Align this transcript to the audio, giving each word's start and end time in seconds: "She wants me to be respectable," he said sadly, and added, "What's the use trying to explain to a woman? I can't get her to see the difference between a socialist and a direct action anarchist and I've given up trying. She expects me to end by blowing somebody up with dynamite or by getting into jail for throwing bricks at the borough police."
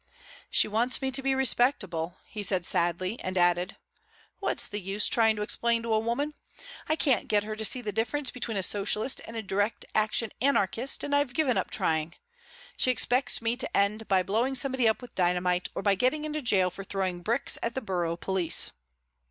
"She 0.49 0.67
wants 0.67 0.99
me 0.99 1.11
to 1.11 1.21
be 1.21 1.35
respectable," 1.35 2.17
he 2.25 2.41
said 2.41 2.65
sadly, 2.65 3.19
and 3.19 3.37
added, 3.37 3.75
"What's 4.39 4.67
the 4.67 4.81
use 4.81 5.05
trying 5.05 5.35
to 5.35 5.43
explain 5.43 5.83
to 5.83 5.93
a 5.93 5.99
woman? 5.99 6.33
I 6.89 6.95
can't 6.95 7.27
get 7.27 7.43
her 7.43 7.55
to 7.55 7.63
see 7.63 7.81
the 7.81 7.91
difference 7.91 8.31
between 8.31 8.57
a 8.57 8.63
socialist 8.63 9.21
and 9.27 9.37
a 9.37 9.43
direct 9.43 9.85
action 9.93 10.31
anarchist 10.41 11.03
and 11.03 11.13
I've 11.15 11.35
given 11.35 11.55
up 11.55 11.69
trying. 11.69 12.15
She 12.77 12.89
expects 12.89 13.43
me 13.43 13.55
to 13.57 13.77
end 13.77 14.07
by 14.07 14.23
blowing 14.23 14.55
somebody 14.55 14.87
up 14.89 15.03
with 15.03 15.13
dynamite 15.13 15.69
or 15.75 15.83
by 15.83 15.93
getting 15.93 16.25
into 16.25 16.41
jail 16.41 16.71
for 16.71 16.83
throwing 16.83 17.21
bricks 17.21 17.59
at 17.61 17.75
the 17.75 17.81
borough 17.81 18.17
police." 18.17 18.71